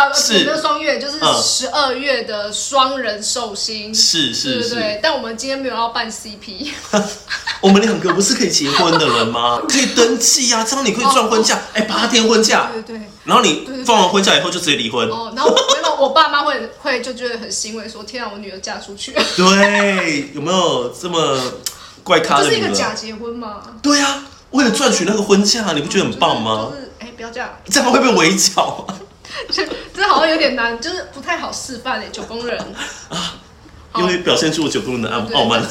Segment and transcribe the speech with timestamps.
[0.00, 3.94] 啊，是不是双月，就是嗯十二月的双人寿星。
[3.94, 6.68] 是是是，但我们今天没有要办 CP，
[7.60, 9.60] 我们两个不是可以结婚的人吗？
[9.68, 13.06] 可以登记啊，这样你可以赚婚假，哎、八天婚假，对对对。
[13.24, 15.06] 然后你放完婚假以后就直接离婚。
[15.08, 21.38] 哦，然后没有，我爸妈会会就觉得很欣慰，说天啊，我女儿嫁出去， 对，有没有这么
[22.02, 22.48] 怪咖这？
[22.48, 23.60] 是一个假结婚嘛？
[23.82, 26.70] 对啊，为了赚取那个婚假，你不觉得很棒吗？
[26.72, 28.86] 就是哎、不要这样，这样会被围剿。
[30.00, 32.58] 这好像有点难，就是不太好示范哎，九宫人
[33.10, 33.34] 啊
[33.96, 35.62] 因为表现出我九宫人的傲傲慢。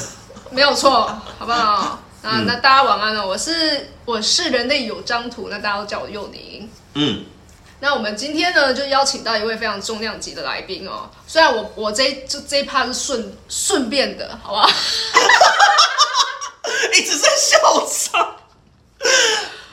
[0.51, 0.91] 没有错，
[1.39, 1.99] 好不好？
[2.21, 6.69] 那、嗯那大家晚安了，我是我是人类有张图，那大家都叫我幼宁。
[6.93, 7.25] 嗯，
[7.79, 11.09] 那我们今天呢，就邀请到一位非常重量级的来宾哦。
[11.25, 14.69] 虽然我我这一就这一趴是顺顺便的，好不好？
[16.93, 17.57] 一直在笑
[17.87, 18.35] 场。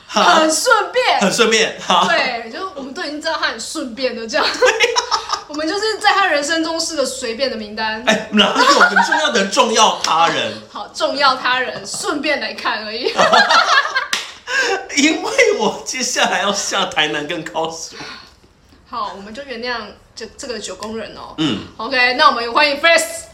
[0.07, 1.75] 好，很顺便，很顺便。
[1.81, 4.45] 好，对，就是我们都已经知道他很顺便的这样，
[5.47, 8.01] 我们就是在他人生中是个随便的名单。
[8.07, 10.53] 哎，哪有很重要的重要他人？
[10.71, 13.13] 好，重要他人，顺便来看而已。
[14.95, 17.99] 因为我接下来要下台南跟高雄。
[18.89, 19.81] 好，我们就原谅
[20.15, 21.35] 这这个九宫人哦。
[21.37, 23.25] 嗯，OK，那我们欢迎 First。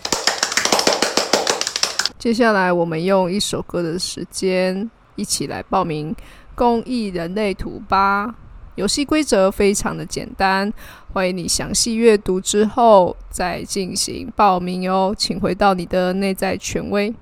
[2.18, 6.16] 接下来，我们用一首歌的时间，一起来报名
[6.56, 8.36] 公益人类图吧。
[8.76, 10.73] 游戏规则非常的简单，
[11.14, 15.14] 欢迎你详细阅读之后再进行报名哦。
[15.16, 17.14] 请回到你的内在权威。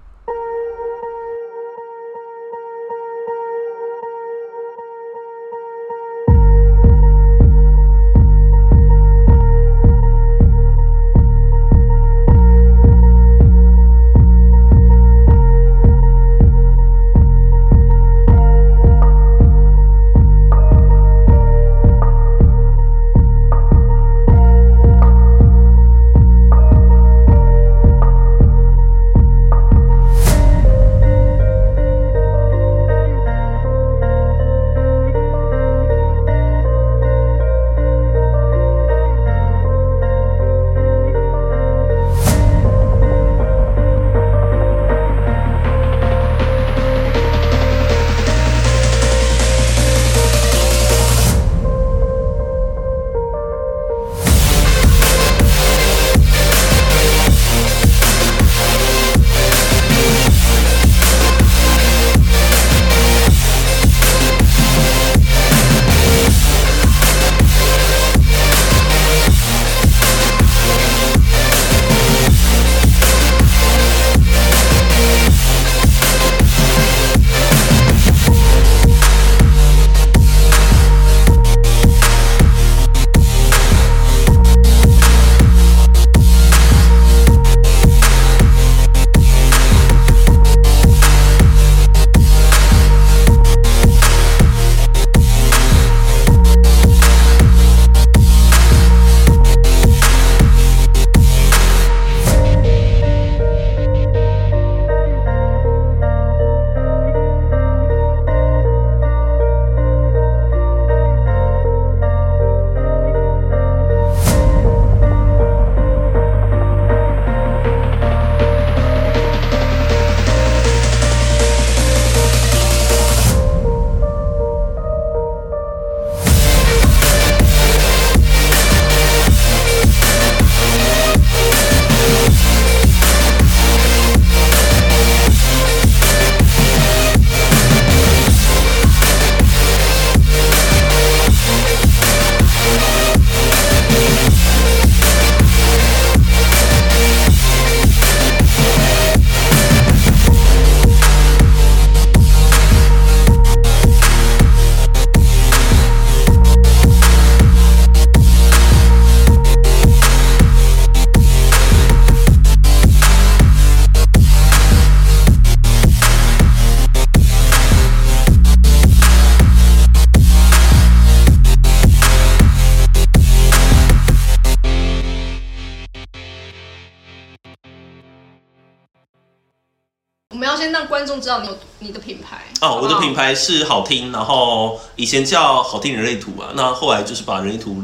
[180.92, 187.82] 观众知道你有你的品牌哦，我的品牌牌是好听，然后以前叫好听人类图啊，那后来就是把人类图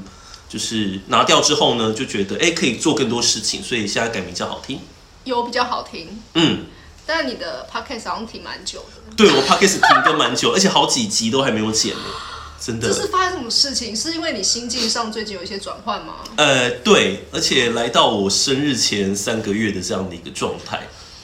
[0.49, 4.81] 就是拿掉之后呢，就觉得哎可以做更多事情，所以现在改名叫好听。
[5.23, 6.65] 有比较好听，嗯，
[7.05, 9.15] 但你的 podcast 好像停蛮久的。
[9.15, 12.03] 对我 podcast 停更蛮久，而且好几集都还没有剪呢。
[12.59, 12.93] 真的这。
[12.93, 13.95] 是发生什么事情？
[13.95, 16.15] 是因为你心境上最近有一些转换吗？
[16.35, 20.81] 呃，对，而且来到我生日前三个月的这样的一个状态。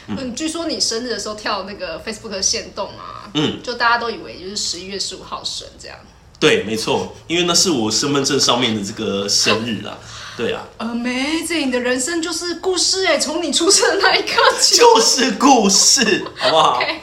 [0.07, 5.97] 嗯，据说你生日的时候跳那个 Facebook 的限动啊，嗯，就大家都以为就是十一月十五号生这样。
[6.39, 9.97] 对，没错，因为那是我身份证上面的这个生日啊。
[10.35, 14.77] 对啊，Amazing，你的人生就是故事哎，从你出生的那一刻起。
[14.77, 17.01] 就是故事，好不好？OK，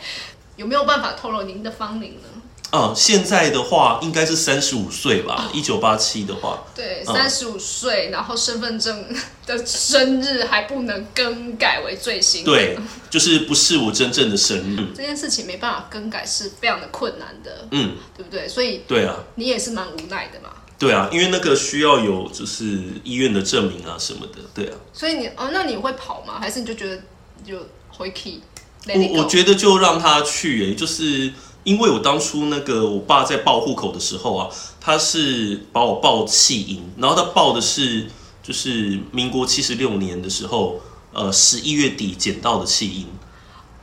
[0.57, 2.29] 有没有办法透露您的芳龄呢？
[2.73, 9.05] 嗯，现在的话应该是三十五岁吧，一九八七的话，对，嗯三十五岁，然后身份证
[9.47, 12.53] 的生日还不能更改为最新的。
[12.53, 12.79] 对，
[13.11, 14.87] 就是不是我真正的生日。
[14.95, 18.47] 这件事情没办法更改是非常的困难的，嗯，对不对？
[18.47, 20.51] 所以对啊，你也是蛮无奈的嘛。
[20.79, 24.77] 对啊，因为那个需要有就是医院的证明啊什么的，对啊。
[24.93, 26.39] 所以你哦，那你会跑吗？
[26.41, 27.03] 还是你就觉得
[27.45, 28.41] 就回 key？
[28.87, 31.31] 我我觉得就让他去、欸，就是
[31.65, 34.49] 因为我当初那个我爸在报户口的时候啊，
[34.81, 38.09] 他是把我报弃婴，然后他报的是
[38.43, 40.81] 就是民国七十六年的时候，
[41.13, 43.07] 呃十一月底捡到的弃婴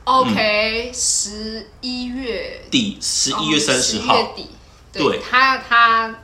[0.04, 4.46] ，OK，十一月底十一月三十11号，月底，
[4.92, 6.14] 对他他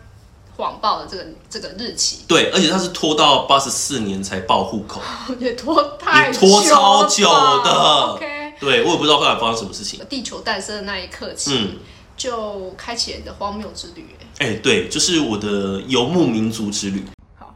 [0.57, 2.21] 谎报的这个这个日期。
[2.27, 5.01] 对，而且他是拖到八十四年才报户口，
[5.39, 7.29] 也拖太也拖超久
[7.65, 7.71] 的。
[8.15, 8.34] OK，
[8.65, 10.05] 对我也不知道后来发生什么事情。
[10.09, 11.79] 地球诞生的那一刻起，嗯
[12.17, 14.07] 就开启了你的荒谬之旅。
[14.39, 17.05] 哎哎、对，就是我的游牧民族之旅。
[17.37, 17.55] 好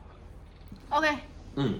[0.90, 1.08] ，OK，
[1.56, 1.78] 嗯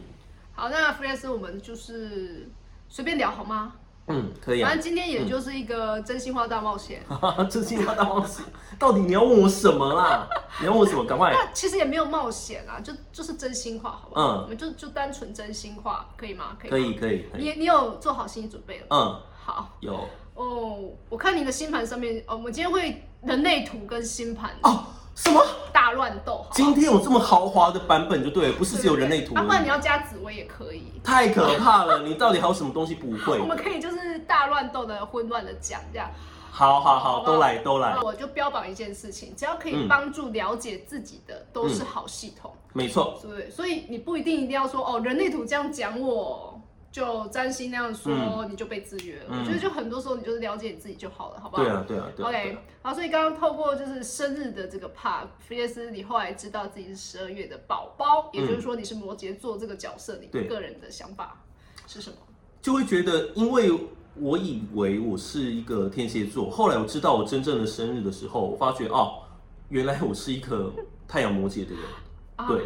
[0.55, 2.49] 好，那弗雷斯，我们就是
[2.89, 3.73] 随便聊好吗？
[4.09, 4.77] 嗯，可以啊反。
[4.77, 7.03] 正今天也就是一个真心话大冒险。
[7.51, 8.45] 真心话大冒险，
[8.79, 10.29] 到底你要问我什么啦？
[10.61, 11.05] 你要问我什么？
[11.05, 11.31] 赶快！
[11.37, 14.23] 那其实也没有冒险啊，就就是真心话，好不好？
[14.23, 16.57] 嗯我们就就单纯真心话，可以吗？
[16.59, 16.97] 可以吗。
[17.01, 17.45] 可以，可以。
[17.45, 18.97] 你你有做好心理准备了吗？
[18.97, 24.85] 嗯，好有哦，我看你的星盘上面，哦，我们今天会人类图跟星盘哦。
[25.19, 25.45] 什么？
[25.73, 29.69] 大乱斗，今天有这么豪华的版本就对了，不是只有人类图啊，不然你。
[29.69, 30.93] 要加紫薇也可以。
[31.03, 32.01] 太可怕了！
[32.01, 33.45] 你到底还有什么东西不会我？
[33.45, 36.11] 们可以就是大乱斗的混乱的讲这样。
[36.51, 43.19] 好好好，都来都来，我就标榜一件事情，只要可以嗯帮助了解自己的，都是好系统，没错。
[43.23, 43.51] 对不对？
[43.51, 46.61] 所以你不一定一定要说哦，人类图这样讲我。
[46.91, 49.27] 就占星那样说，你就被制约了。
[49.31, 51.63] 嗯我觉得就很多时候你就是了解你自己就好了，好不好？
[51.63, 52.29] 对啊，对啊，对啊。
[52.29, 61.45] OK，啊好，所以刚刚透过就是生日的这个 part，菲列斯，你后来知道自己是十二月的宝宝，也就是说你是摩羯座这个角色，你个人的想法
[61.87, 62.17] 是什么？
[62.63, 63.71] 就会觉得，因为
[64.17, 69.23] 我以为我是一个天蝎座，后来我知道我真正的生日的时候，我发觉哦，
[69.69, 70.73] 原来我是一个
[71.07, 71.83] 太阳摩羯的人。
[72.37, 72.63] 啊对，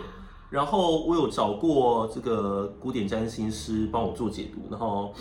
[0.53, 5.15] 然后我有找过这个古典占星师帮我做解读，然后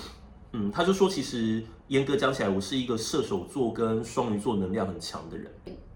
[0.52, 5.50] 嗯，他就说其实严格讲起来，我是一个射手座跟双鱼座能量很强的人。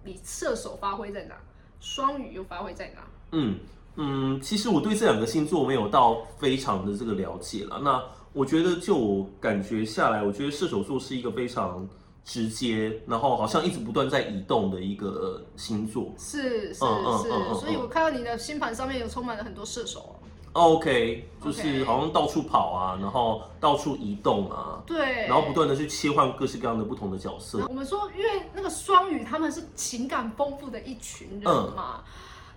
[0.05, 1.35] 你射手发挥在哪？
[1.81, 3.01] 双鱼又发挥在哪？
[3.33, 3.59] 嗯
[3.97, 7.81] 嗯，其实我对这两个星座没有到非常的这个了解了。
[7.83, 8.01] 那
[8.31, 11.85] 我觉得就我感觉下来，我觉得射手座是一个非常
[12.25, 16.11] 直接，然后好像一直不断在移动的一个星座。
[16.17, 20.15] 是是是所以我看到你的星盘上面有充满了很多射手哦。
[20.53, 27.65] OK，就是好像到处跑啊，然后到处移动啊，对，然后不断的去切换各式各样的不同的角色。
[27.67, 32.03] 我们说，因为那个双鱼他们是情感丰富的一群人嗯嘛，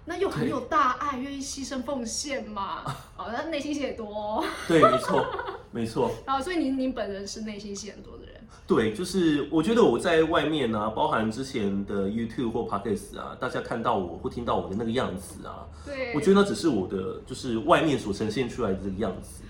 [0.04, 2.84] 那又很有大爱，愿意牺牲奉献嘛，
[3.18, 5.26] 哦，那内心戏也多、哦，对，没错，
[5.72, 8.27] 没错，然后所以您您本人是内心戏很多的人，
[8.66, 19.42] 对，就是我觉得我在外面啊，包含之前的 YouTube 或 Podcast 啊，大家看到我或听到我的那个样子啊，对，我觉得那只是我的，就是外面所呈现出来的这个样子。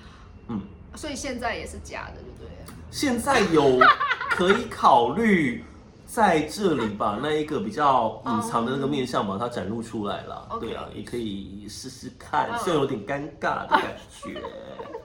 [0.49, 0.61] 嗯
[0.95, 2.75] 所以现在也是假的，对不对？
[2.91, 3.79] 现在有
[4.31, 5.63] 可以考虑
[6.07, 10.49] 在这里把那一个比较隐藏的那个面相把它展露出来了。
[10.61, 14.43] 对啊，也可以试试看，嗯虽然有点尴尬的感觉。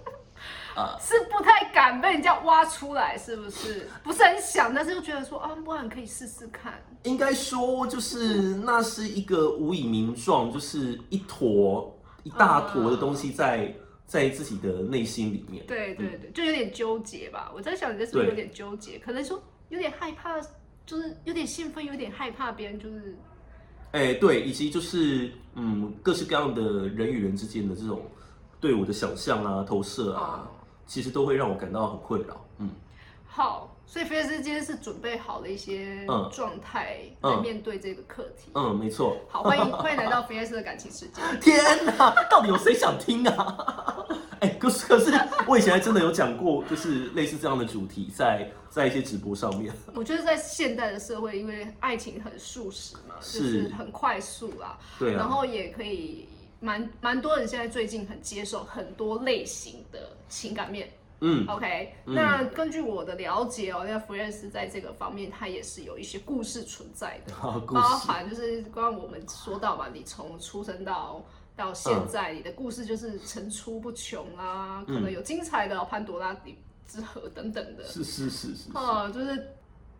[0.99, 3.87] 是不太敢被人家挖出来，是不是？
[4.03, 6.73] 不是很想，但是又觉得说啊，不然可以试试看。
[7.03, 13.73] 应该说，就是那是一个无以名状，就是一坨一大坨的东西在
[14.05, 15.65] 在自己的内心里面。
[15.65, 17.51] 对对对，就有点纠结吧。
[17.55, 18.97] 我在想，你这是不是有点纠结？
[18.99, 20.39] 可能说有点害怕，
[20.85, 23.17] 就是有点兴奋，有点害怕别人就是
[23.91, 28.01] 哎、对，以及就是嗯，各式各样的人与人之间的这种
[28.59, 30.49] 对我的想象啊、投射啊，
[30.85, 32.45] 其实都会让我感到很困扰。
[32.59, 32.69] 嗯，
[33.25, 33.69] 好。
[33.85, 38.49] 所以菲尔斯今天是准备好了一些嗯状态嗯来面对这个课题。
[38.55, 39.17] 嗯，没错。
[39.29, 41.21] 好，欢迎欢迎来到菲尔斯的感情世界。
[41.39, 44.05] 天哪，到底有谁想听啊？
[44.39, 45.13] 哎、可是可是
[45.47, 49.71] 我以前还真的有讲过，就是类似这样的主题，在在一些直播上面。
[49.93, 56.27] 我觉得在现代的社会，因为爱情很速食嘛，就是是很快速啦，对啊，然后也可以
[56.63, 60.89] 蛮蛮多人现在最近很接受很多类型的情感面。
[61.19, 61.45] 嗯。
[61.47, 67.33] OK，、那根据我的了解哦，那福瑞斯在这个方面，他也是有一些故事存在的，
[67.67, 71.21] 包，含就是刚刚我们说到嘛，你从出生到
[71.55, 76.33] 到现在，你的故事就是层出不穷啦，可能有精彩的潘多拉
[76.87, 79.47] 之盒等等的，是是是是是，哦、就是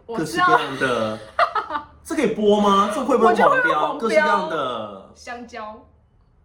[0.06, 0.46] 我各知道。
[0.46, 1.20] 式各样的，
[2.04, 2.92] 这可以播吗？
[2.94, 3.98] 这会不会我觉得会黄标？
[3.98, 5.86] 各式各样的，香蕉，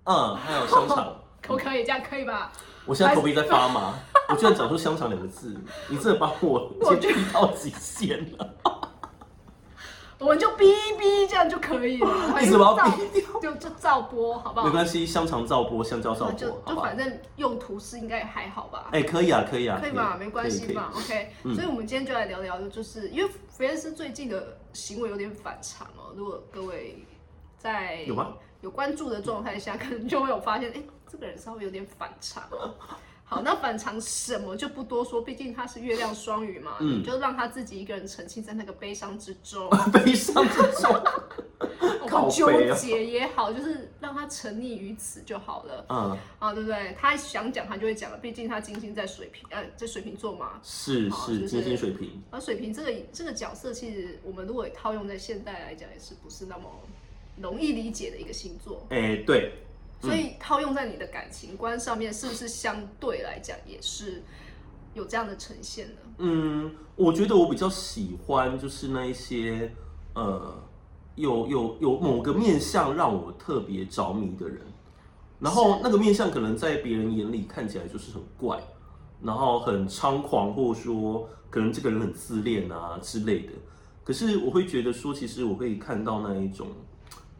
[0.08, 1.14] 嗯，还有香肠。
[1.40, 2.50] 可不可以这样可以吧？
[2.84, 3.94] 我现在头皮在发麻，
[4.28, 5.56] 我居然讲出香肠两个字，
[5.88, 8.54] 你真的把我 我先逼到极限了，
[10.18, 10.64] 我们就哔
[10.98, 13.40] 哔这样就可以了，一直把它照逼掉。
[13.40, 14.66] 就就照播好不好？
[14.66, 16.96] 没关系，香肠照播，香蕉照播就播，就反？
[16.98, 18.88] 正用途是应该也还好吧。
[18.90, 20.90] 哎，可以啊，可以啊，可以吧，没关系可以嘛。
[20.94, 26.12] OK，嗯所以我们今天就来聊聊，就是因为福恩斯最近的行为有点反常哦。
[26.16, 26.98] 如果各位
[27.58, 32.74] 在有吗有关注的状态下，可能就会有发现，哎、这个人稍微有点反常哦。
[33.24, 41.04] 好，那反常什么就不多说，毕竟他是月亮双鱼嘛，嗯你就让他自己一个人沉浸在那个悲伤之中， 悲伤之中，
[42.08, 45.84] 好纠结也好，就是让他沉溺于此就好了。
[45.90, 46.96] 嗯，啊，对不对？
[46.98, 50.58] 他想讲他就会讲了，毕竟他金星在水瓶，呃，在水瓶座嘛。
[50.62, 56.64] 是是，金星水瓶，而水瓶这个这个角色，其实我们如果套用在现代来讲，也是不是那么
[57.40, 58.86] 容易理解的一个星座。
[58.90, 59.52] 哎，对，
[60.00, 64.22] 所以套用在你的感情观上面，是不是相对来讲也是
[64.94, 66.00] 有这样的呈现呢？
[66.18, 69.72] 嗯，我觉得我比较喜欢就是那一些
[70.14, 70.52] 呃，
[71.14, 74.60] 有有有某个面相让我特别着迷的人，
[75.38, 78.60] 然后那个面相可能在别人眼里看起来就是很怪，
[79.22, 83.52] 然后很猖狂，或者说可能这个人很自恋啊之类的。
[84.02, 86.66] 可是我会觉得说，其实我可以看到那一种，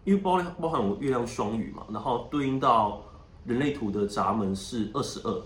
[0.09, 3.03] 因为包含包含我月亮双鱼嘛，然后对应到
[3.45, 5.43] 人类图的闸门是二十二，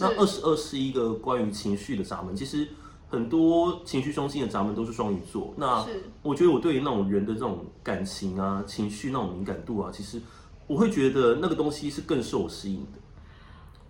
[0.00, 2.66] 那二十二是一个关于情绪的闸门，其实
[3.08, 5.54] 很多情绪中心的闸门都是双鱼座。
[5.56, 5.86] 那
[6.22, 10.20] 我觉得我对于那种人的这种感情啊、情绪那种敏感度啊，其实
[10.66, 12.98] 我会觉得那个东西是更受我吸引的，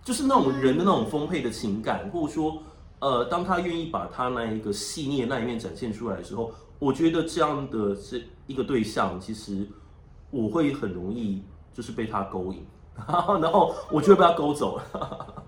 [0.03, 2.61] 就是那种人的那种丰沛的情感，或者说，
[2.99, 9.67] 呃，当他愿意把他那一个细腻的那一面展现出来的时候，我觉得这样的这一个对象，其实
[10.31, 12.65] 我会很容易就是被他勾引，
[13.41, 15.43] 然后我就会被他勾走了。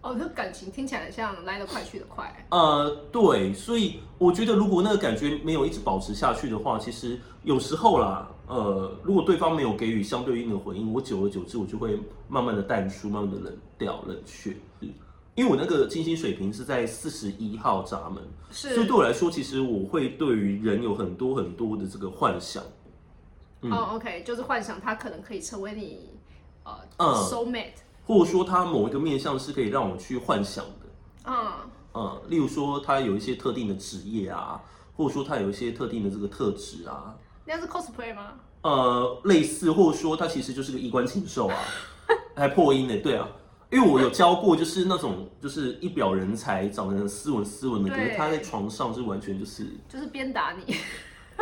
[0.00, 2.46] 哦，这感情听起来很像来得快去得快。
[2.50, 14.56] 呃，对，所以我觉得如果那个感觉没有一直保持下去的话，其实有时候啦，呃，如果对方没有给予相对应的回应，我久而久之我就会慢慢的淡出，慢慢的冷掉、冷却。
[15.34, 22.62] 因为我那个金星水平是在四十一号闸门，所以是对我来说，其实我会对于人有很多很多的这个幻想。
[23.62, 26.10] 嗯哦，OK，就是幻想他可能可以成为你
[26.64, 27.72] 呃嗯 soul mate。
[28.06, 30.86] 或者说他某一个面向是可以让我去幻想的，
[31.26, 31.52] 嗯，
[31.92, 34.58] 嗯，例如说他有一些特定的职业啊，
[34.96, 38.32] 或者说他有一些特定的这个特质啊，那是 cosplay 吗？
[38.62, 41.56] 呃，类似，或者说他其实就是个衣冠禽兽啊，
[42.34, 43.28] 还破音呢，对啊，
[43.70, 50.74] 因为我有教过，就是那种就是一表人才，长得很斯文斯文的，可对是他在床上是完全就是就是鞭打你。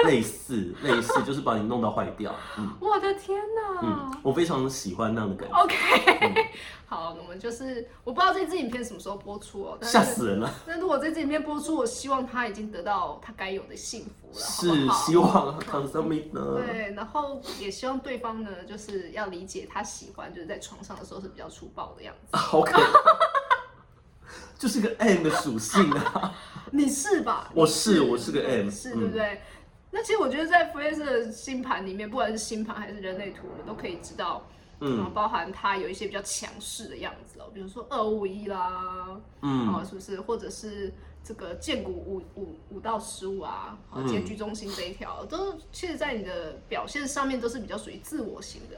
[0.04, 3.80] 类似 类似，就是把你弄到坏掉，嗯我的天哪！
[3.82, 6.50] 嗯，我非常喜欢那样的感觉，OK，、
[6.86, 15.06] 好，我们就是我不知道这支影片什么时候播出哦，吓死人了，那如果这支影片播出，我希望他已经得到他该有的幸福了，是好不好？
[15.06, 22.36] 希望康萨米呢，对，然后也希望对方呢，就是要理解他喜欢，就是在床上的时候是比较粗暴的样子。
[22.36, 22.82] 好可怕，
[24.58, 26.32] 就是个 M 的属性啊，
[26.70, 27.50] 你是吧？
[27.54, 29.42] 我是我是个 M，是嗯对不对？
[29.90, 34.46] 那其实我觉得在弗雷斯的星盘里面，不管是星盘还是人类图，我们都可以知道，
[34.80, 35.00] 嗯。
[35.00, 39.72] 嗯，包含他有一些比较强势的样子哦，比如说二五一啦，嗯。
[39.72, 40.20] 哦，是不是？
[40.20, 40.92] 或者是
[41.24, 44.08] 这个剑骨五五五到十五啊，哦，嗯。
[44.08, 48.76] 结局中心这一条，都其实在你的表现上面都是比较属于自我型的，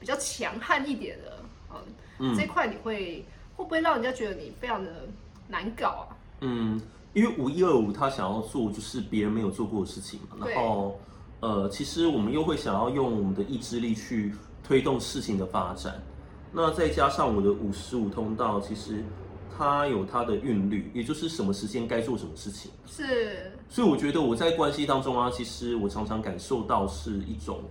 [0.00, 1.80] 比较强悍一点的，哦，
[2.18, 2.34] 嗯。
[2.34, 5.06] 这一块你会会不会让人家觉得你非常的
[5.46, 6.16] 难搞啊？
[6.40, 6.80] 嗯，
[7.16, 11.00] 因为五一二五他想要做就是别人没有做过的事情嘛，然后
[11.40, 16.02] 呃，其实我们又会想要用我们的意志力去推动事情的发展，
[16.52, 19.02] 那再加上我的五十五通道，其实
[19.56, 27.64] 它有它的韵律，也就是什么时间该做什么事情，是，所以我觉得我在关系当中啊，其实我常常感受到是一种，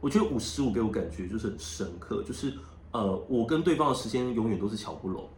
[0.00, 2.52] 我觉得五十五给我感觉就是很深刻，就是
[2.92, 5.28] 呃，我跟对方的时间永远都是巧不拢。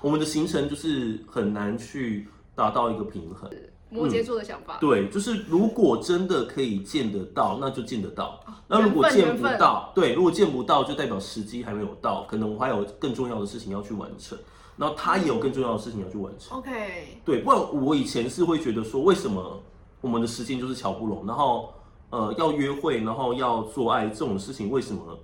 [0.00, 3.50] 我们的行程就是很难去达到一个平衡。
[3.90, 8.40] 摩羯座的想法，对，就是如果真的可以见得到，那就见得到。
[8.66, 14.38] 那如果见不到，对，如果见不到，就代表时机还没有到，可能我还有更重要的事情要去完成，
[14.78, 16.56] 然后他也有更重要的事情要去完成。
[16.56, 19.60] OK，对，不然我以前是会觉得说，为什么
[20.00, 21.74] 我们的时间就是瞧不拢，然后
[22.08, 25.18] 呃要约会，然后要做爱这种事情，为什么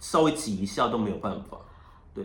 [0.00, 1.58] 稍微挤一下都没有办法？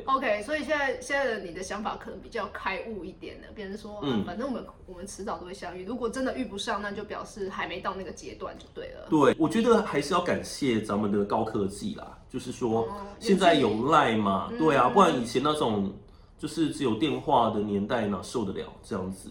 [0.05, 9.08] OK，所以现在现在的你的想法可能比较开悟一点的，别人说，嗯嗯，反正我们我们迟早都会相遇，如果真的遇不上，那就表示还没到那个阶段就对了。
[9.10, 15.91] 对，我觉得还是要感谢咱们的高科技啦，就是说哦现在有赖嘛，嗯对啊，不然以前那种
[16.38, 19.29] 就是只有电话的年代哪受得了这样子？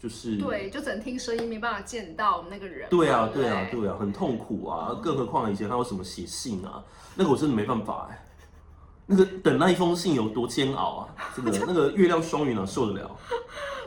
[0.00, 2.88] 就是对，就只能听声音，没办法见到那个人嘛。
[2.88, 6.84] 对啊，不对啊，对啊，很痛苦啊，更何况以前还有什么写信啊，
[7.16, 8.24] 那个我真的没办法哎、
[9.10, 13.10] 那个等那一封信有多煎熬啊，真的那个月亮双鱼哪受得了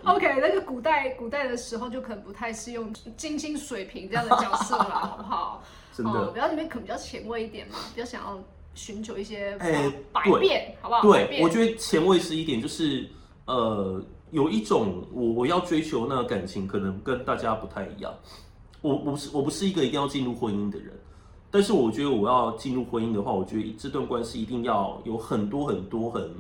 [0.04, 5.64] ？OK，那个古代古代的时候就可能不太适用金星水瓶这样的角色了，好不好？
[5.94, 8.40] 真的哦，比较里面可能比较前卫一点嘛，比较想要
[8.74, 11.02] 寻求一些哎呃百对变，好不好？
[11.04, 13.08] 对，我觉得前卫是一点，就是
[13.46, 18.12] 呃，有一种我我要追求那个感情，可能跟大家不太一样。
[18.82, 21.00] 我我不是我不是一个一定要进入婚姻的人，
[21.52, 26.34] 但是我觉得我要进入婚姻的话，我觉得这段关系一定要有很多很多很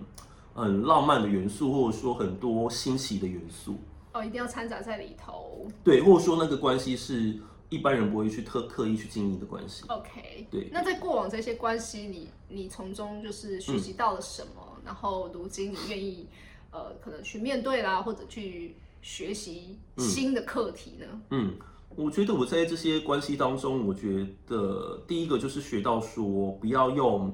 [0.53, 3.75] 很浪漫的元素，或者说很多欣喜的元素。
[4.13, 5.67] 哦，一定要掺杂在里头。
[5.83, 7.37] 对，或者说那个关系是
[7.69, 9.83] 一般人不会去特刻意去经营的关系。
[9.87, 14.77] OK，对那在过往这些关系，你你从中就是学习到了什么？
[14.83, 16.27] 然后如今你愿意
[16.71, 21.05] 呃，可能去面对啦，或者去学习新的课题呢？
[21.29, 21.53] 嗯，
[21.95, 27.33] 我觉得我在这些关系当中，我觉得第一个就是学到说，不要用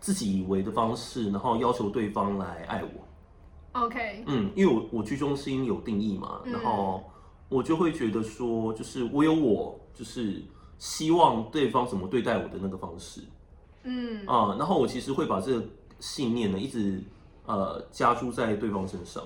[0.00, 3.80] 自己以为的方式，然后要求对方来爱我。
[3.80, 7.04] OK，嗯，因为我我居中心有定义嘛，然后
[7.48, 10.42] 我就会觉得说，就是我有我，就是
[10.78, 13.20] 希望对方怎么对待我的那个方式。
[13.84, 15.64] 嗯，啊、然后我其实会把这个
[16.00, 17.02] 信念呢，一直
[17.46, 19.22] 呃加注在对方身上。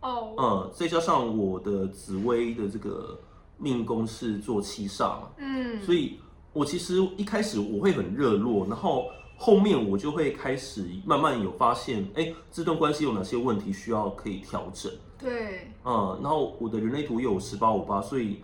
[0.00, 3.18] 哦，嗯，再加上我的紫薇的这个
[3.58, 6.18] 命宫是做七煞嘛，嗯，所以
[6.52, 14.90] 我其实一开始我会很热络，然后后面我就会开始慢慢有发现，哎，这段关系有哪些问题需要可以调整。
[15.18, 18.42] 对，嗯，然后我的人类图又有十八五八，所以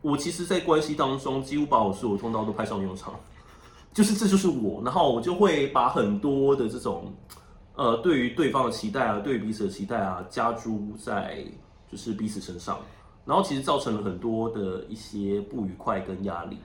[0.00, 3.18] 我其实，在关系当中几乎把我所有通道都派上用场，
[3.92, 7.12] 就是这就是我，然后我就会把很多的这种
[7.74, 11.44] 呃对于对方的期待啊，对于彼此的期待啊，加诸在
[11.90, 12.78] 就是彼此身上，
[13.24, 16.58] 然后其实造成了很多的一些不愉快跟压力。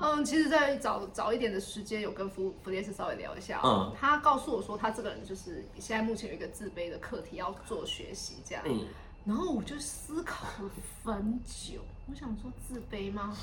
[0.00, 8.64] 嗯，其实，在早早一点的时间，有跟弗弗列斯稍微聊一下、嗯哦，他告诉我说，他这个人就是现在目前有一个自卑的课题要做学习，这样。
[8.66, 8.84] 嗯，
[9.24, 10.70] 然后我就思考了
[11.04, 13.36] 很久，我想说自卑吗？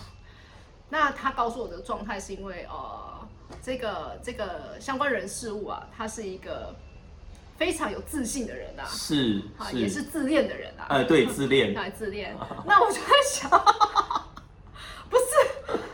[0.90, 3.26] 那他告诉我的状态是因为呃，
[3.62, 6.76] 这个这个相关人事物啊，他是一个
[7.58, 12.36] 非常有自信的人啊，是啊，也是自恋的人啊，呃、对， 自恋，对自恋。
[12.66, 13.50] 那我就在想，
[15.10, 15.24] 不是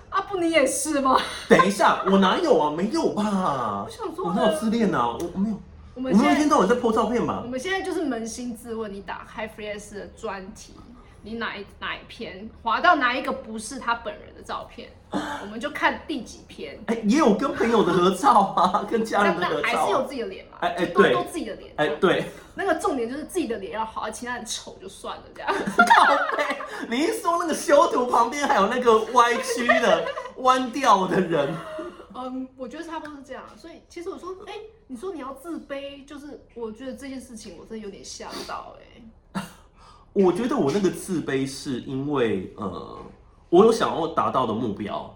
[0.10, 1.20] 阿布你也是吗？
[1.48, 2.72] 等一下，我哪有啊？
[2.72, 3.84] 没有吧？
[3.86, 5.08] 我想说我哪有自恋啊？
[5.08, 5.62] 我我没有，
[5.96, 7.48] 我们现在天到晚在 po 照片嘛我？
[7.50, 10.74] 们现在就是扪心自问，你打开 f r e e 的专题，
[11.22, 16.80] 你哪一哪一篇滑到哪一个不是他本人的照片， 我们就看第几篇。
[16.88, 20.06] 哎、也有跟朋友的合照啊， 跟家人的那合照、还是有啊。
[20.08, 20.58] 自己的脸嘛？
[20.62, 21.74] 哎哎都都自己的脸。
[21.78, 25.54] 哎、对，那个重点就是自己的脸要好，其他人丑就算了，这样。
[26.90, 30.06] 你一说那个修图旁边还有那个歪曲的、
[30.38, 31.54] 弯掉的人，
[32.16, 33.44] 嗯，我觉得差不多是这样。
[33.58, 34.54] 所以其实我说，哎、
[34.88, 39.02] 你说你要自卑，就是我觉得这件事情我真的有点吓到、哎。
[40.14, 42.98] 我觉得我那个自卑是因为呃，
[43.50, 45.16] 我有想要达到的目标，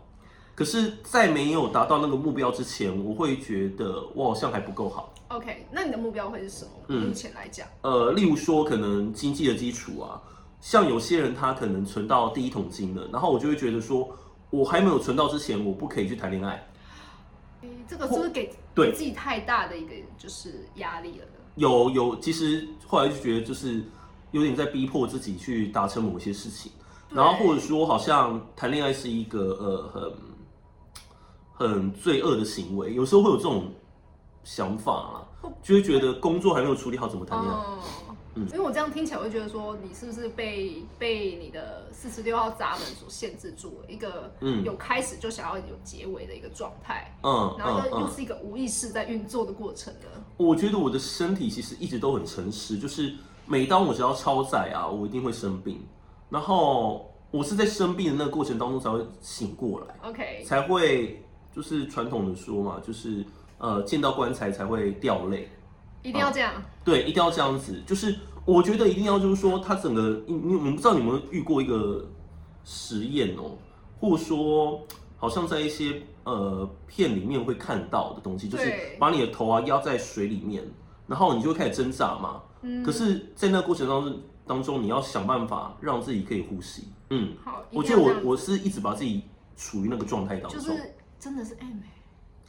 [0.55, 5.13] 可是，在没有达到那个目标之前，我会觉得我好像还不够好。
[5.29, 6.71] OK，那你的目标会是什么？
[6.89, 10.21] 嗯目前来讲，呃，例如说可能经济的基础啊，
[10.61, 14.15] 像有些人他可能存到第一桶金了，然后我就会觉得说，
[14.51, 16.67] 我还没有存到之前，我不可以去谈恋爱。
[17.61, 21.39] 诶这个是不是给对给自己太大的一个就是压力了呢？
[21.55, 23.81] 有有，其实后来就觉得就是
[24.33, 26.71] 有点在逼迫自己去达成某些事情，
[27.09, 30.13] 然后或者说好像谈恋爱是一个呃
[31.55, 33.71] 很很罪恶的行为，有时候会有这种
[34.43, 37.57] 想法啦，就会觉得工作还没有处理好，怎么谈恋爱？
[37.57, 37.79] 哦，
[38.35, 50.07] 嗯因为我这样听起来，我会觉得说，你是不是被被你的四十六号闸门所限制住了一个嗯有开始就想要有结尾的一个状态，嗯然后又又是一个无意识在运作的过程呢？
[50.37, 53.13] 我觉得我的身体其实一直都很诚实，就是
[53.45, 55.79] 每当我只要超载啊，我一定会生病，
[56.29, 63.25] 然后我是在生病的那个过程当中才会醒过来，OK，才会就是传统的说嘛，就是
[63.57, 65.49] 呃见到棺材才会掉泪。
[66.01, 66.53] 一定要这样。
[66.83, 67.81] 对，一定要这样子。
[67.87, 72.05] 就是我觉得一定要，就是说，他整个，你你我们不知道你们遇过一个
[72.65, 73.57] 实验哦，
[74.01, 74.81] 或者说，
[75.15, 80.61] 好像在一些呃片里面会看到的东西，就是把你的头啊压在水里面，
[81.07, 82.41] 然后你就会开始挣扎嘛。
[82.61, 86.87] 嗯可是，在那个过程当中当中，你要想办法让自己可以呼吸。
[87.09, 89.23] 嗯，好，我觉得我我是一直把自己
[89.57, 90.61] 处于那个状态当中。
[90.61, 91.89] 就是真的是 M，欸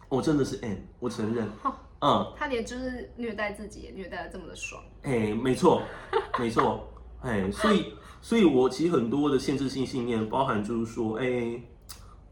[0.08, 1.48] 我真的是 N，我承认。
[1.60, 2.32] 好嗯。
[2.36, 4.80] 他连就是虐待自己也虐待的这么的爽。
[5.02, 5.82] 哎，没错，
[6.38, 6.88] 没错，
[7.20, 11.60] 哎，所以，所以我其实很多的限制性信念，包含就是说，哎，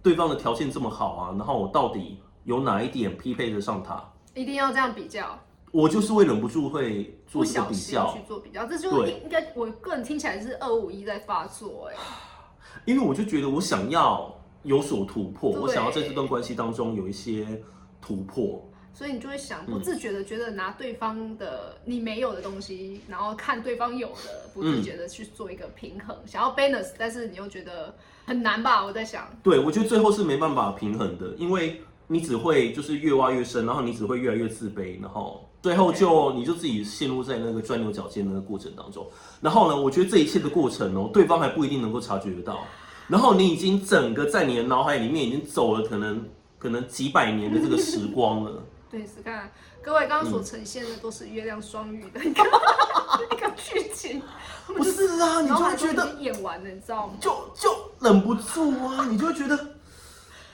[0.03, 4.03] 对方的条件这么好啊，然后我到底有哪一点匹配得上他？
[4.35, 5.39] 一定要这样比较，
[5.73, 11.97] 我就是会忍不住会做不这个比较去，做比较，这就是对应该我个人听起来是二五一在发作哎、
[12.87, 14.33] 因为我就觉得我想要
[14.63, 17.61] 有所突破，对我想要在这段关系当中有一些
[18.01, 18.69] 突破。
[18.95, 28.85] 所以你就会想嗯不自觉的觉得拿对方的你没有的东西，然后看对方有的，不自觉的去做一个平衡，想要 balance，但是你又觉得很难吧？
[28.85, 39.07] 我在想，对，我觉得最后是没办法平衡的，因为你只会就是越挖越深，然后你只会越来越自卑，然后最后就你就自己陷入在那个钻牛角尖的那个过程当中。
[39.41, 42.65] 然后呢，我觉得这一切的过程哦，对方还不一定能够察觉得到。
[43.09, 46.25] 然后你已经整个在你的脑海里面已经走了可能
[46.59, 48.63] 可能几百年的这个时光了。
[48.91, 52.43] 对，是看各位刚刚嗯所呈现的都是月亮双鱼的 一个
[53.31, 54.21] 一个剧情，
[54.67, 57.15] 不是啊，你就会觉得演完了，你知道吗？
[57.19, 57.71] 就就
[58.01, 59.59] 忍不住啊，你就会觉得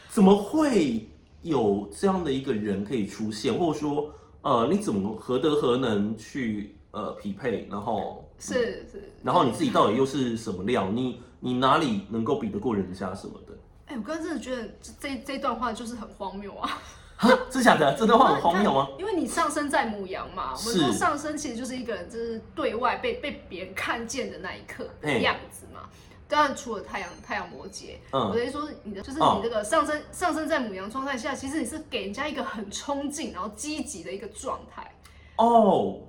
[0.08, 1.08] 怎么会
[1.42, 4.08] 有这样的一个人可以出现，或者说
[4.42, 10.88] 呃，你怎么何德何能去呃匹配，然后是是，然后你自己到底又是什么料？
[10.90, 13.52] 你你哪里能够比得过人家什么的？
[13.86, 16.78] 哎、我刚刚真的觉得这这这段话就是很荒谬啊！
[17.16, 17.94] 哈，真假的？
[17.98, 18.88] 这段话很荒谬吗？
[18.98, 25.88] 因为你上升在母羊嘛，我们是说上升其实就是一个人就是对外被被别人看见的那一刻的哎样子嘛。
[26.28, 28.28] 当然，除了太阳太阳摩羯，嗯。
[28.28, 29.36] 我的意思说你的就是哦。
[29.36, 34.94] 你这个上升、上升在母羊状态下，其实你是给人家一个很冲劲然后积极的一个状态。
[35.36, 36.00] 哦，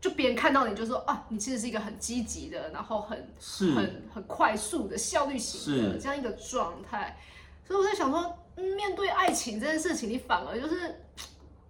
[0.00, 3.72] 就别人看到你就说啊，你其实是一个很积极的，然后很是。
[3.72, 7.16] 很很快速的效率型的这样一个状态，
[7.66, 11.00] 所以我在想说，嗯，面对爱情这件事情，你反而就是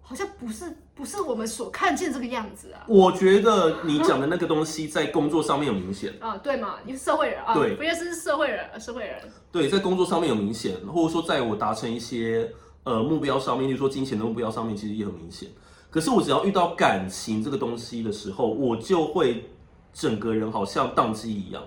[0.01, 2.83] 好像不是不是我们所看见这个样子啊。
[2.87, 6.11] 我觉得你讲的那个东西在工作上面有明显。
[6.19, 6.77] 啊，对嘛？
[6.83, 12.51] 你是社会人啊，对不也是社会人，社会人，对，在工作上面有明显，或者说在我达成一些
[12.83, 15.47] 呃目标上面，例如说金钱的目标上面，其实也很明显。
[15.91, 19.49] 可是我只要遇到感情这个东西的时候，我就会
[19.93, 21.63] 整个人好像宕机一样。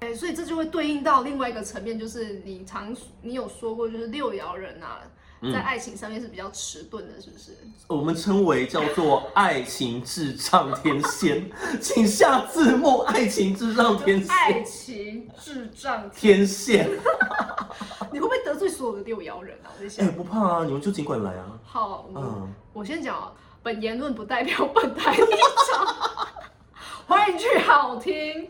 [0.00, 5.10] 哎、所以这就会对应到另外一个层面，就是你常你有说过，就是六爻人啊，嗯
[5.52, 7.56] 在爱情上面是比较迟钝的，是不是？
[7.86, 16.88] 我们称为叫做爱情智障天仙， 请下字幕，爱情智障天爱仙，情智障，天线。
[18.12, 19.70] 你会不会得罪所有的六爻人啊？
[19.76, 20.12] 我在哎、想。
[20.14, 21.58] 不怕啊，你们就尽管来啊。
[21.64, 25.22] 好，我、嗯我先讲啊，本言论不代表本台立
[25.72, 25.86] 场，
[27.06, 28.48] 欢迎去好听。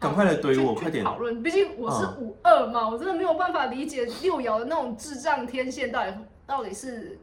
[0.00, 1.04] 赶快来怼我，快点！
[1.04, 6.14] 讨论，毕竟我是嗯五二嘛，我真的没有办法理解六爻的那种智障天线到底
[6.46, 7.18] 到底是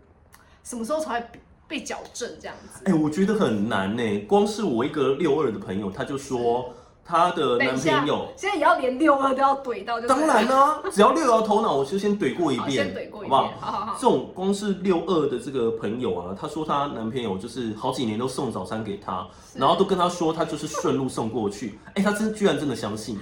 [0.64, 1.32] 什么时候才
[1.68, 2.84] 被矫正这样子。
[2.86, 4.20] 哎、我觉得很难呢。
[4.28, 6.74] 光是我一个六二的朋友，他就说
[7.06, 13.72] 她的男朋友，，现在也要连六二都要怼到就，当然啦、只要六爻头脑，我就先怼过一好，遍，先怼过一遍，好不好？
[13.72, 21.78] 好好好这种光是六二的这个朋友啊，她说她男朋友就是好几年都送早餐给她，是然后都跟她说她就是顺路送过去。
[21.94, 23.20] 哎、她真居然真的相信。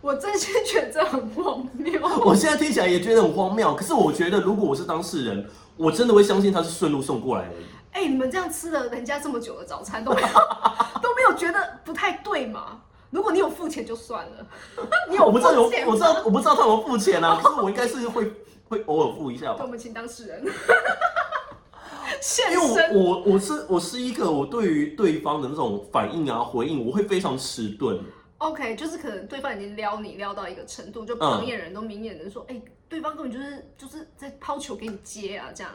[0.00, 2.00] 我真心觉得这很荒谬。
[2.24, 5.46] 我现在听起来也觉得很荒谬，可是我觉得如果我是当事人，
[5.76, 7.64] 我真的会相信他是顺路送过来而已。
[7.92, 10.28] 哎、你们这样吃了人家这么久的早餐，都没有
[11.02, 12.80] 都没有觉得不太对吗？
[13.10, 14.46] 如果你有付钱就算了，
[15.08, 18.32] 你有我不知道有，付钱我知道我不知道他有没有付钱啊，可是我应该是会
[18.68, 19.70] 会偶尔付一下吧对，我。
[19.70, 20.44] 们请当事人
[22.20, 22.94] 现因为身。
[22.94, 27.98] 我我我是我是一个我对于对方的那种反应啊回应，我会非常迟钝。
[28.38, 35.72] OK，就是可能对方已经撩你撩到一个程度，就旁边人都明眼人说，哎、对方根本就是就是在抛球给你接啊，这样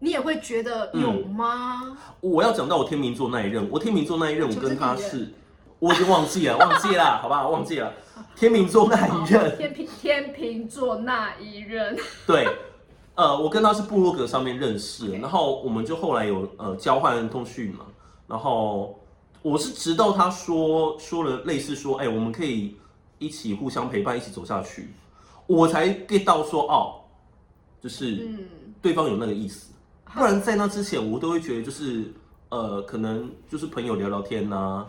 [0.00, 1.96] 你也会觉得有吗？
[2.20, 5.34] 我要讲到我天秤座那一任，我天秤座那一任，我跟他就是是
[5.84, 7.50] 我已经忘记了，忘记了， 好不好？
[7.50, 7.92] 忘记了。
[8.34, 11.94] 天秤座那一任，天平天秤座那一任，
[12.26, 12.48] 对，
[13.14, 17.84] 呃，我跟他是部落格上面认识，然后我们就后来有呃交换通讯嘛，
[18.26, 18.98] 然后
[19.42, 22.76] 我是直到他说说了类似说，哎，我们可以
[23.18, 24.88] 一起互相陪伴，一起走下去，
[25.46, 27.04] 我才 get 到说，哦，
[27.82, 28.26] 就是
[28.80, 29.70] 对方有那个意思，
[30.14, 32.10] 不然在那之前我都会觉得就是
[32.48, 34.86] 呃，可能就是朋友聊聊天呐。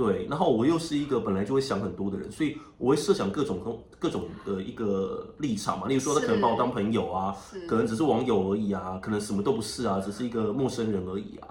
[0.00, 5.86] 对，然后我又是一个本来就会想很多的人，所以我会设想各种各各种的一个立场嘛。
[5.86, 7.36] 例如说，他可能把我当朋友啊，
[7.68, 11.48] 可能只是网友而已啊，可能什么都不是啊，只是一个陌生人而已啊。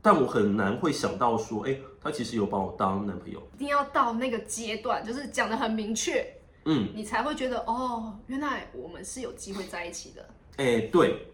[0.00, 3.42] 但我很难会想到说，哎，他其实有把我当男朋友。
[3.56, 6.24] 一定要到那个阶段，就是讲的很明确，
[6.66, 10.24] 嗯，你才会觉得哦，原来我们是有机会在一起的。
[10.58, 11.26] 哎，对，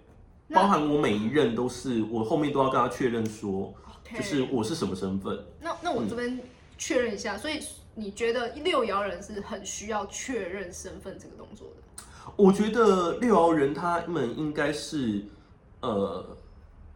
[0.55, 3.75] 包含我每一任都是，我后面都要跟他确认说。
[4.17, 5.39] 就是我是什么身份？
[5.61, 6.41] 那那我这边
[6.77, 7.61] 确认一下，所以
[7.95, 12.33] 你觉得六爻人是很需要确认身份这个动作的？
[12.37, 15.25] 我觉得六爻人他们应该是
[15.81, 16.25] 呃，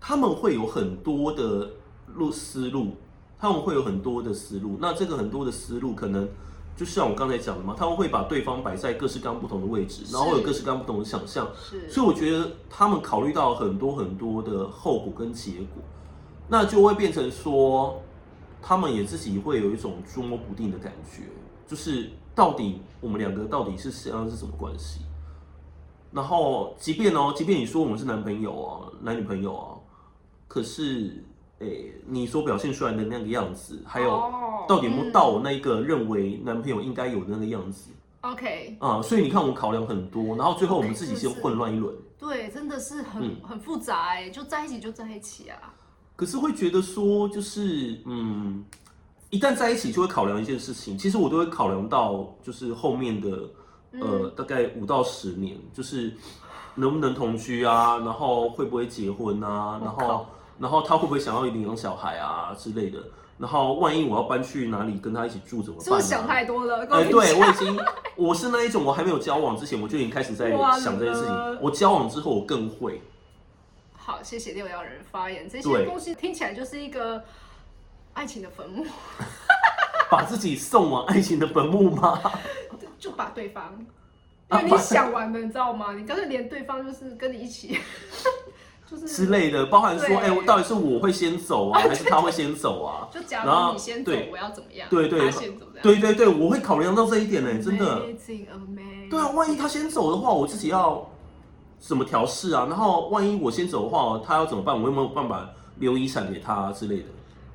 [0.00, 1.70] 他们会有很多的
[2.14, 2.96] 路思路，
[3.38, 4.76] 他们会有很多的思路。
[4.80, 6.28] 那这个很多的思路，可能
[6.76, 11.50] 就像我刚才讲的嘛，他们会把对方摆在各式各样不同的位置，然后有各式各样不同的想象。
[11.56, 15.82] 是，所以我觉得他们考虑到很多很多的后果跟结果。
[16.48, 18.02] 那就会变成说，
[18.60, 21.22] 他们也自己会有一种捉摸不定的感觉，
[21.66, 25.00] 就是到底我们两个到底是实际上是什么关系？
[26.12, 29.74] 然后，即便哦，即便你说我们是男朋友啊，男女朋友啊，
[30.46, 31.24] 可是，
[31.58, 34.08] 诶，你所表现出来的那个样子，还有
[34.68, 41.92] 到底有没有到我那一个认为男朋友应该有的那个样子？OK，啊，所以你看，我们考量很多，然后最后我们自己先混乱一轮。
[42.16, 45.74] 对，真的是很很复杂哎，就在一起就在一起啊。
[46.16, 48.64] 可是会觉得说，就是嗯，
[49.30, 50.96] 一旦在一起就会考量一件事情。
[50.96, 53.38] 其实我都会考量到，就是后面的
[54.00, 56.12] 呃，大概五到十年，就是
[56.76, 60.26] 能不能同居啊，然后会不会结婚啊，然后
[60.58, 62.98] 然后他会不会想要领养小孩啊之类的。
[63.36, 65.84] 然后万一我要搬去哪里跟他一起住怎么办？
[65.84, 66.86] 是不是想太多了？
[66.86, 67.76] 哎，对我已经，
[68.14, 71.58] 我是那一种，我还没有交往之前我就已经开始在想这件事情。
[71.60, 73.02] 我交往之后我更会。
[74.06, 75.48] 好，谢谢六爻人发言。
[75.48, 77.24] 这些东西听起来就是一个
[78.12, 78.84] 爱情的坟墓，
[80.10, 82.20] 把自己送往爱情的坟墓吗？
[83.00, 83.74] 就把对方，
[84.52, 85.94] 因为你想完了，你知道吗？
[85.94, 87.78] 你干脆连对方就是跟你一起，
[88.86, 93.08] 就是之类的，包含说，哎，到底是我会先走啊，还是他会先走啊？
[93.10, 94.86] 就假如你先走，我要怎么样？
[94.90, 98.02] 对对，先走，对对对，我会考量到这一点呢，真的。
[99.08, 101.10] 对啊，万一他先走的话，我自己要。
[101.86, 102.64] 怎么调试啊？
[102.66, 104.74] 然后万一我先走的话，他要怎么办？
[104.74, 105.46] 我有没有办法
[105.78, 107.04] 留遗产给他之类的？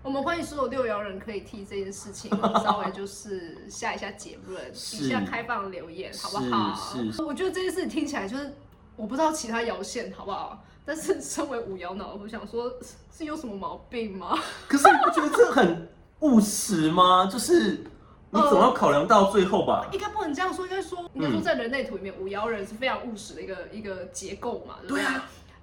[0.03, 2.29] 我们欢迎所有六爻人可以替这件事情
[2.63, 6.75] 稍微就是下一下结论，底下开放留言，好不好？
[6.93, 7.23] 是是。
[7.23, 8.53] 我觉得这件事听起来就是，
[8.95, 12.71] 我不知道其他爻线好不好，但是身为五爻脑，我想说，
[13.11, 14.37] 是有什么毛病吗？
[14.67, 15.89] 可是你不觉得这很
[16.19, 17.25] 务实吗？
[17.25, 17.83] 就是。
[18.31, 19.87] 你总要考量到最后吧？
[19.91, 25.03] 应该不能这样说，应该说，应该说，在人类图里面，五爻人是非常务实的一个一个结构嘛，对不对？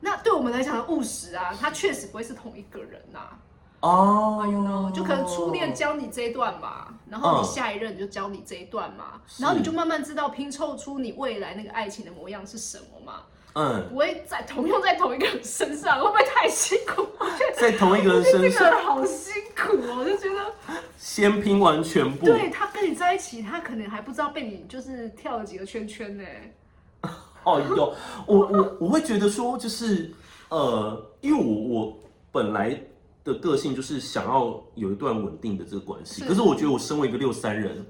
[0.01, 3.21] 那对我们来讲，务实啊，他确实不会是同一个人呐。
[3.81, 13.23] 哦，就可能初恋教你这一段嘛，然后你下一任就教你这一段嘛，然后你就慢慢知道拼凑出你未来那个爱情的模样是什么嘛。
[13.59, 17.07] 嗯，不会在同用在同一个人身上，会不会太辛苦？
[17.59, 20.55] 在同一个人身上，好辛苦哦，我就觉得
[20.99, 22.27] 先拼完全部。
[22.27, 26.25] 对他跟你在一起，他可能还不知道被你就是跳了几个圈圈呢。
[27.45, 27.95] 哦，有
[28.27, 30.13] 我我我会觉得说，就是
[30.51, 31.99] 呃，因为我我
[32.31, 32.79] 本来
[33.25, 37.87] 的个性就是想要有一段稳定的这个关系，可是我觉得我身为一个六三人，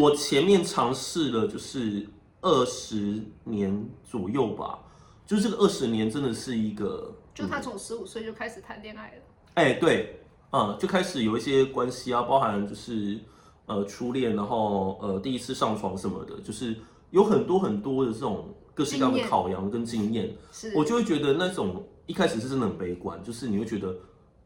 [0.00, 2.06] 我前面尝试了就是
[2.40, 4.78] 二十年左右吧。
[5.26, 9.22] 就是这个二十年真的是一个，就他从十五岁就开始谈恋爱了。
[9.54, 10.20] 哎，对，
[10.52, 13.18] 嗯，就开始有一些关系啊，包含就是
[13.66, 16.76] 呃初恋，然后呃第一次上床什么的，就是
[17.10, 20.34] 有很多很多的这种各式各样的考量跟经验。
[20.52, 23.96] 是，我就会觉得那种一开始是真的很悲观，就是你会觉得，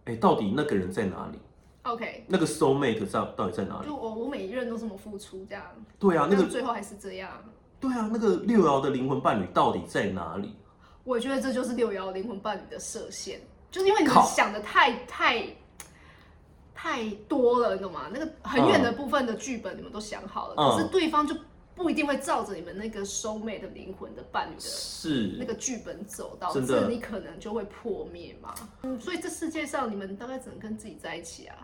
[0.05, 1.38] 哎，到底那个人在哪里
[1.83, 3.87] ？OK，那个 soul mate 在到底在哪里？
[3.87, 5.64] 就我我每一任都这么付出，这样。
[5.99, 7.31] 对啊，那个最后还是这样。
[7.81, 10.55] 对啊，那个六爻的灵魂伴侣到底在哪里？
[11.09, 13.38] 我觉得这就是六爻灵魂伴侣的设限，
[13.71, 15.42] 就是因为你们想的太太
[16.75, 18.11] 太多了，你懂吗？
[18.12, 21.35] 那个很远的部分的剧本你们都想好了，可是对方就
[21.79, 28.53] 不一定会照着你们那个收妹的灵魂的伴侣的是那个剧本走，导致你可能就会破灭嘛。
[28.83, 31.55] 嗯，所以这世界上你们大概只能跟自己在一起啊。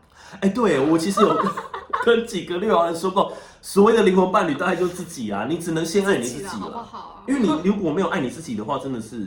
[0.41, 1.37] 哎，对我其实有，
[2.07, 7.25] 跟几个六爻人说过，所谓的灵魂伴侣大概就是自己啊，你只能先爱你自己啦好不了，好？
[7.27, 9.27] 因为你如果没有爱你自己的话，真的是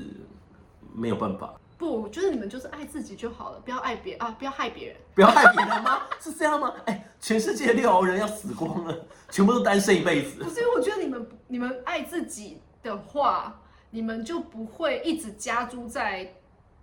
[0.96, 1.54] 没有办法。
[1.78, 4.96] 不，就是你们就是爱自己就好了，不要爱别啊，不要害别人。
[5.14, 6.02] 不要害别人吗？
[6.20, 6.74] 是这样吗？
[6.86, 8.98] 哎、全世界六爻人要死光了，
[9.30, 10.50] 全部都单身一辈子不。
[10.50, 13.62] 是，因为我觉得你们不你们爱自己的话，
[13.92, 16.34] 你们就不会一直加诸在，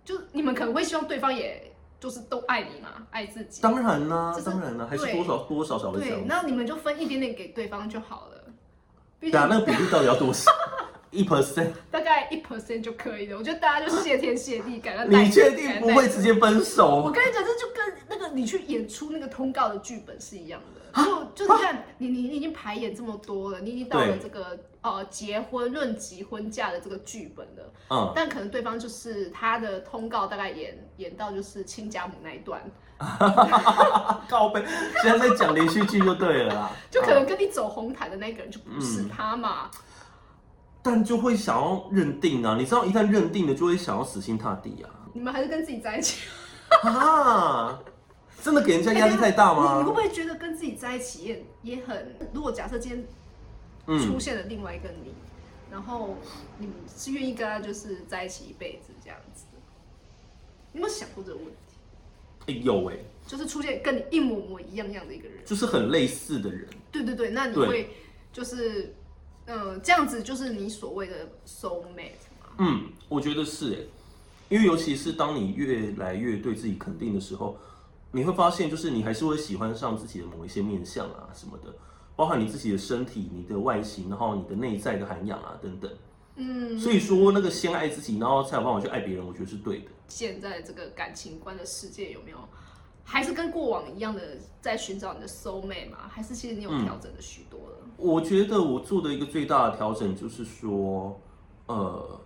[0.03, 3.61] 就你们可能会希望对方也就是都爱你嘛，爱自己。
[3.61, 6.25] 当然啦、这是当然啦、还是对多少多多少少会这样对，。
[6.25, 8.41] 那你们就分一点点给对方就好了。
[9.19, 10.51] 毕对啊，那个比例到底要多少？
[11.15, 11.71] 一 percent？
[11.89, 13.37] 大概一 percent 就可以了。
[13.37, 15.09] 我觉得大家就谢天谢地，感恩。
[15.09, 16.25] 你确定不会直？
[16.25, 17.11] 接分手我？
[17.11, 20.81] 跟你讲，这就跟那个你去演出那个通告的剧本是一样的。
[20.99, 27.73] 啊就就你看，你你你已经排演这么多了，你已经到了对这个呃结婚论及婚嫁的这个剧本了。
[27.91, 32.59] 嗯，但可能对方就是他的通告大概演演到就是亲家母那一段，
[34.27, 34.65] 告背，
[35.03, 36.71] 现在在讲连续剧就对了啦。
[36.89, 39.69] 就可能嗯跟你走红毯的那个人就不是他嘛。
[40.85, 44.89] 但就会想要认定啊，你知道，一旦认定了，就会想要死心塌地啊。
[45.13, 46.27] 你们还是跟自己在一起，
[46.83, 47.81] 啊，
[48.43, 49.93] 真的给人家压力太大你你会不？
[49.95, 52.15] 会觉得跟自己在一起也也很？
[52.31, 55.11] 如果假设今天出嗯，现了另外一个你，
[55.71, 56.15] 然后
[56.59, 59.45] 你是愿意跟他就是在一起一辈子这样子，
[60.71, 62.53] 你有没有想过这个问题？
[62.53, 66.69] 欸有哎、就是出现跟你一模模一样样的一个人，就是很类似的人。
[66.91, 67.89] 对对对，那你对会
[68.31, 68.93] 就是，
[69.47, 72.55] 嗯、这样子就是你所谓的 soul mate 吗？
[72.57, 73.79] 嗯，我觉得是哎，
[74.49, 77.57] 因为尤其是当你越来越对自己肯定的时候，
[78.11, 81.73] 你会发现，就是你还是会喜欢上自己的某一些面相啊什么的，
[82.15, 85.91] 包含你自己的身体、你的外形，然后你的内在的涵养啊等等。
[86.37, 89.85] 嗯，所以说，那个先爱自己，然后才有办法去爱别人，我觉得是对的。
[90.07, 92.37] 现在这个感情观的世界有没有，
[93.07, 94.21] 还是跟过往一样的
[94.59, 96.09] 在寻找你的 soul mate 吗？
[96.09, 97.77] 还是其实你有嗯调整的许多了？
[97.97, 101.17] 我觉得我做的一个最大的调整就是说，
[101.67, 102.19] 呃，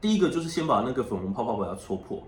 [0.00, 2.26] 第一个就是先把那个粉红泡泡把它戳破，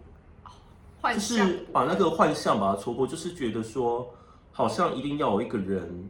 [1.00, 4.08] 幻就是象把那个幻象把它戳破，就是觉得说，
[4.52, 6.08] 好像一定要有一个人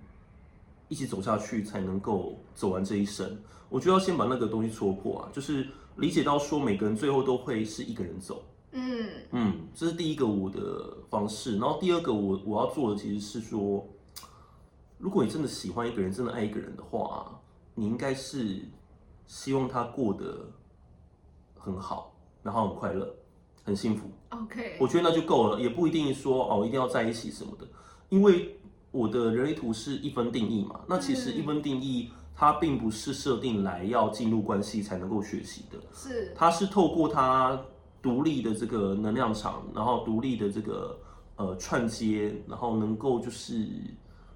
[0.88, 3.38] 一起走下去才能够走完这一生。
[3.70, 8.42] 我觉得要先把那个东西戳破啊，就是理解到说每个人最后都会是一个人走。
[8.72, 11.58] 嗯嗯，这是第一个我的方式。
[11.58, 13.87] 然后第二个我我要做的其实是说，
[14.98, 17.40] 如果你真的喜欢一个人，真的爱一个人的话，
[17.74, 18.62] 你应该是
[19.26, 20.48] 希望他过得
[21.58, 23.14] 很好，然后很快乐、
[23.64, 24.11] 很幸福。
[24.30, 27.66] ，OK，我觉得那就够了，也不一定说哦一定要在一起什么的，
[28.08, 28.58] 因为
[28.90, 30.80] 我的人类图是一分定义嘛。
[30.88, 37.62] 那其实一分定义它并不是设定来要进入关系才能够学习的，是它是透过它
[38.03, 40.99] 独立的这个能量场，然后独立的这个
[41.37, 43.67] 呃串接，然后能够就是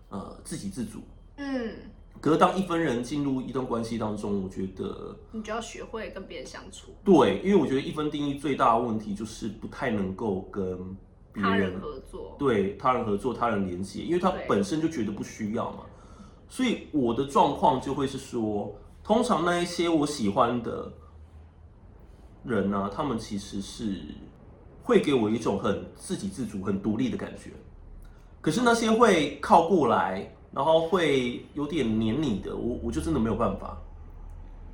[0.09, 1.01] 呃自给自足。
[1.37, 1.75] 嗯，
[2.21, 10.79] 可是当一分人进入一段关系当中，我觉得你就要学会跟别人相处，对，因为我觉得一分定义最大的问题就是不太能够跟
[11.33, 15.81] 别他人合作，对他人合作、他人连接，因为他本身就觉得不需要嘛，
[16.49, 18.75] 所以我的状况就会是说，
[19.05, 20.91] 通常那一些我喜欢的
[22.47, 24.01] 人呢、他们其实是
[24.83, 27.51] 会给我一种很自给自足、很独立的感觉。
[28.41, 33.77] 可是那些会靠过来，然后会有点黏你的，我我就真的没有办法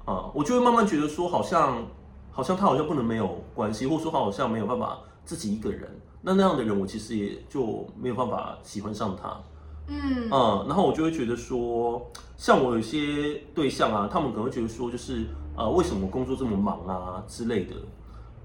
[0.05, 1.87] 啊，我就会慢慢觉得说，好像
[2.31, 5.89] 好像他好像不能没有关系，或者说他好像没有办法自己一个人。
[6.21, 9.41] 那那样的人，我其实也就没有办法喜欢上他。
[9.89, 17.75] 嗯嗯，然后我就会觉得说，像我有些对象啊，他们可能会觉得说，就是呃，为什么工作这么忙啊之类的。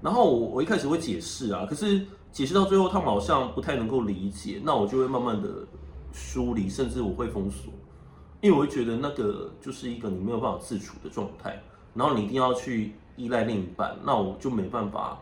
[0.00, 5.48] 然后我我一开始会解释啊，可是解释到最后，他们好像不太能够理解，那我就会慢慢的
[6.12, 7.72] 疏离，甚至我会封锁，
[8.40, 11.60] 因为我会觉得那个就是一个你没有办法自处的状态，
[11.94, 15.18] 然后你一定要去依赖另一半，那我就没办法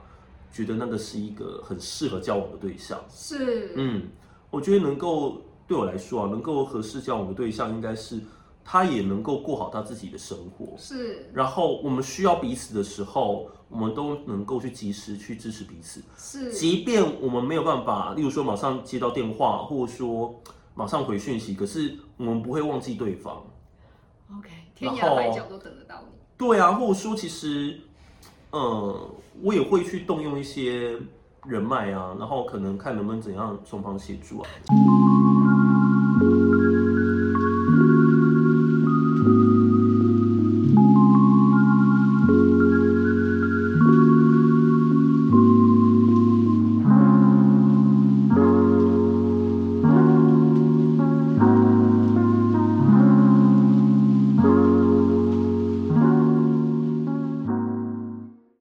[0.52, 2.98] 觉得那个是一个很适合交往的对象。
[3.08, 4.02] 是，嗯，
[4.50, 8.20] 我觉得能够对我来说啊，能够合适交往的对象，应该是
[8.64, 10.74] 他也能够过好他自己的生活。
[10.76, 16.02] 是然后我们需要彼此的时候，我们都能够去及时去支持彼此。
[16.16, 20.34] 是，即便我们没有办法，例如说马上接到电话，或者说
[20.74, 23.42] 马上回讯息，可是我们不会忘记对方。
[24.36, 26.08] OK，天涯海角都等得到你。
[26.36, 27.80] 对啊，或者说其实，
[28.50, 29.10] 呃，
[29.42, 30.98] 我也会去动用一些
[31.46, 34.48] 人脉啊，然后可能看能不能怎样双方协助啊。